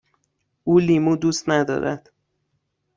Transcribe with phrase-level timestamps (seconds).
[0.63, 2.09] او لیمو دوست ندارد.